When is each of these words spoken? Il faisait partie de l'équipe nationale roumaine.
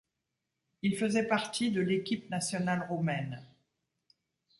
Il 0.81 0.97
faisait 0.97 1.27
partie 1.27 1.69
de 1.69 1.79
l'équipe 1.79 2.27
nationale 2.31 2.87
roumaine. 2.89 3.45